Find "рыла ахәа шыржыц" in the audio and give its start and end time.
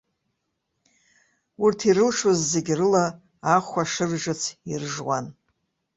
2.79-4.41